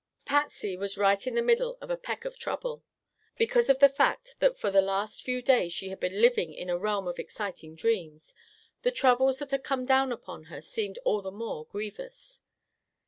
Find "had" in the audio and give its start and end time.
5.89-5.99, 9.51-9.63